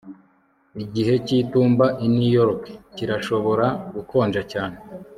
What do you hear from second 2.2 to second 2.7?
York